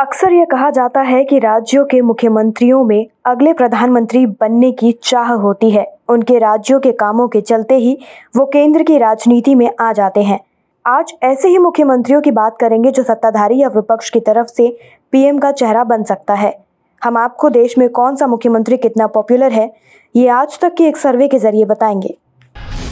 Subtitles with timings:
[0.00, 5.32] अक्सर यह कहा जाता है कि राज्यों के मुख्यमंत्रियों में अगले प्रधानमंत्री बनने की चाह
[5.32, 7.96] होती है। उनके राज्यों के कामों के चलते ही
[8.36, 10.40] वो केंद्र की राजनीति में आ जाते हैं।
[10.84, 14.76] आज ऐसे ही मुख्यमंत्रियों की बात करेंगे जो सत्ताधारी या विपक्ष की तरफ़ से
[15.12, 16.54] पीएम का चेहरा बन सकता है।
[17.02, 19.70] हम आपको देश में कौन सा मुख्यमंत्री कितना पॉपुलर है,
[20.14, 22.16] ये आज तक के एक सर्वे के ज़रिए बताएँगे।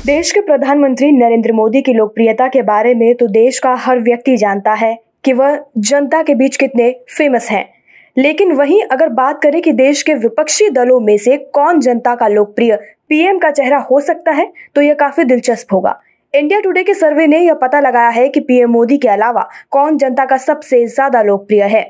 [0.07, 4.37] देश के प्रधानमंत्री नरेंद्र मोदी की लोकप्रियता के बारे में तो देश का हर व्यक्ति
[4.37, 7.69] जानता है। कि वह जनता के बीच कितने फ़ेमस हैं।
[8.17, 12.29] लेकिन वहीं अगर बात करें कि देश के विपक्षी दलों में से कौन जनता का
[12.29, 12.75] लोकप्रिय
[13.09, 16.01] पीएम का चेहरा हो सकता है तो यह काफ़ी दिलचस्प होगा।
[16.35, 19.97] इंडिया टुडे के सर्वे ने यह पता लगाया है कि पीएम मोदी के अलावा कौन
[19.99, 21.83] जनता का सबसे ज़्यादा लोकप्रिय है।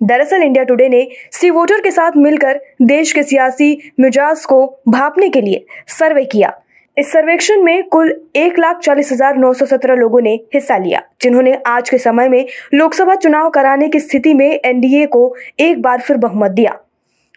[0.00, 5.28] दरअसल इंडिया टुडे ने सी वोटर के साथ मिलकर देश के सियासी मिजाज को भापने
[5.28, 6.52] के लिए सर्वे किया।
[6.96, 11.00] इस सर्वेक्षण में कुल एक लाख चालीस हज़ार नौ सौ सत्रह लोगों ने हिस्सा लिया,
[11.22, 16.00] जिन्होंने आज के समय में लोकसभा चुनाव कराने की स्थिति में एनडीए को एक बार
[16.00, 16.78] फिर बहुमत दिया।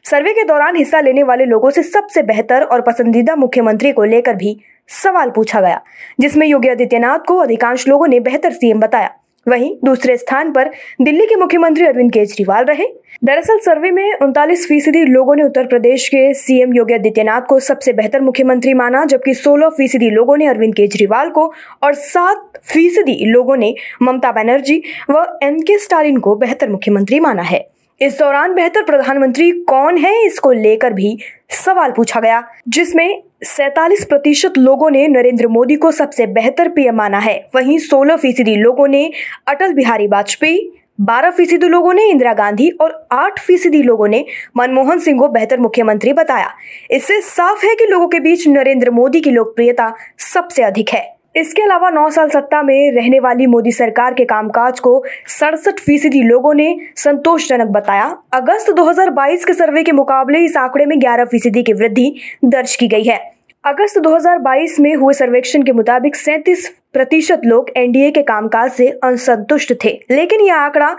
[0.05, 4.35] सर्वे के दौरान हिस्सा लेने वाले लोगों से सबसे बेहतर और पसंदीदा मुख्यमंत्री को लेकर
[4.35, 4.57] भी
[4.93, 5.81] सवाल पूछा गया,
[6.19, 9.09] जिसमें योगी आदित्यनाथ को अधिकांश लोगों ने बेहतर सीएम बताया।
[9.47, 10.69] वहीं दूसरे स्थान पर
[11.01, 12.85] दिल्ली के मुख्यमंत्री अरविंद केजरीवाल रहे।
[13.23, 17.93] दरअसल सर्वे में उनतालीस फ़ीसदी लोगों ने उत्तर प्रदेश के सीएम योगी आदित्यनाथ को सबसे
[17.93, 21.51] बेहतर मुख्यमंत्री माना, जबकि 16 फ़ीसदी लोगों ने अरविंद केजरीवाल को
[21.83, 27.41] और सात फ़ीसदी लोगों ने ममता बनर्जी व एम के स्टालिन को बेहतर मुख्यमंत्री माना
[27.41, 27.67] है।
[28.01, 31.17] इस दौरान बेहतर प्रधानमंत्री कौन है, इसको लेकर भी
[31.49, 37.19] सवाल पूछा गया, जिसमें सैतालीस प्रतिशत लोगों ने नरेंद्र मोदी को सबसे बेहतर पीएम माना
[37.19, 39.11] है। वहीं 16 फ़ीसदी लोगों ने
[39.47, 40.71] अटल बिहारी वाजपेयी,
[41.01, 44.25] बारह फ़ीसदी लोगों ने इंदिरा गांधी और आठ फ़ीसदी लोगों ने
[44.57, 46.53] मनमोहन सिंह को बेहतर मुख्यमंत्री बताया।
[46.91, 51.61] इससे साफ़ है कि लोगों के बीच नरेंद्र मोदी की लोकप्रियता सबसे अधिक है। इसके
[51.61, 56.53] अलावा नौ साल सत्ता में रहने वाली मोदी सरकार के कामकाज को सड़सठ फ़ीसदी लोगों
[56.53, 61.73] ने संतोषजनक बताया। अगस्त 2022 के सर्वे के मुकाबले इस आंकड़े में 11 फ़ीसदी की
[61.73, 62.13] वृद्धि
[62.45, 63.19] दर्ज की गई है।
[63.63, 69.73] अगस्त 2022 में हुए सर्वेक्षण के मुताबिक सैंतीस प्रतिशत लोग एनडीए के कामकाज से असंतुष्ट
[69.83, 70.95] थे, लेकिन यह आंकड़ा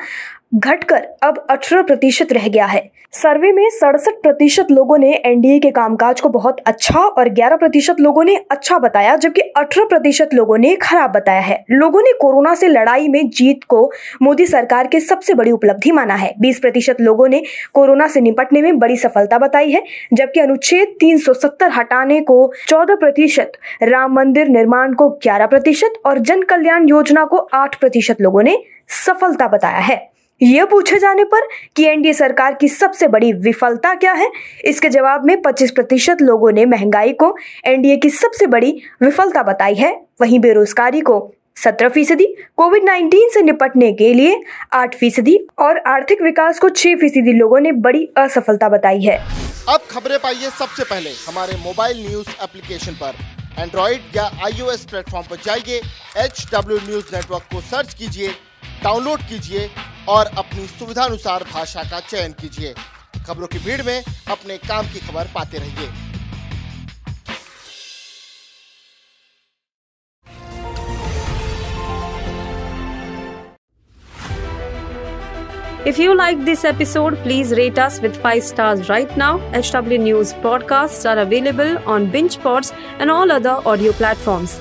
[0.52, 5.70] घटकर अब 18 प्रतिशत रह गया है। सर्वे में सड़सठ प्रतिशत लोगों ने एनडीए के
[5.70, 10.58] कामकाज को बहुत अच्छा और 11 प्रतिशत लोगों ने अच्छा बताया, जबकि 18 प्रतिशत लोगों
[10.58, 13.90] ने खराब बताया है। लोगों ने कोरोना से लड़ाई में जीत को
[14.22, 17.42] मोदी सरकार के सबसे बड़ी उपलब्धि माना है। 20 प्रतिशत लोगों ने
[17.74, 23.52] कोरोना से निपटने में बड़ी सफलता बताई है, जबकि अनुच्छेद 370 हटाने को 14 प्रतिशत,
[23.82, 28.62] राम मंदिर निर्माण को 11 प्रतिशत और जन कल्याण योजना को 8 प्रतिशत लोगों ने
[28.88, 34.12] सफलता बताया है। यह पूछे जाने पर कि एनडीए सरकार की सबसे बड़ी विफलता क्या
[34.12, 34.30] है?
[34.64, 38.70] इसके जवाब में 25 प्रतिशत लोगों ने महँगाई को, एनडीए की सबसे बड़ी
[39.02, 41.18] विफलता बताई है। वहीं बेरोजगारी को
[41.56, 42.26] 17 फ़ीसदी,
[42.56, 44.40] कोविड 19 से निपटने के लिए
[44.72, 49.18] 8 फ़ीसदी और आर्थिक विकास को 6 फ़ीसदी लोगों ने बड़ी असफलता बताई है।
[49.68, 53.14] अब खबरें पाइए सबसे पहले। हमारे मोबाइल न्यूज़ एप्लीकेशन पर।
[53.62, 55.80] एंड्रॉइड या आईओएस प्लेटफॉर्म पर जाइए
[56.24, 58.28] एच डब्ल्यू न्यूज़ नेटवर्क को सर्च कीजिए,
[58.84, 59.68] डाउनलोड कीजिए
[60.08, 62.74] और अपनी सुविधानुसार भाषा का चयन कीजिए
[63.26, 66.06] खबरों की भीड़ में अपने काम की खबर पाते रहिए
[75.88, 79.38] If you like this episode, please rate us with 5 stars right now.
[79.58, 84.60] HW News podcasts are available on BingePods and all other audio platforms.